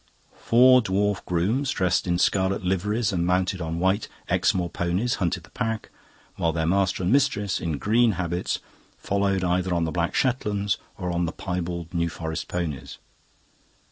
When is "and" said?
3.13-3.23, 7.03-7.11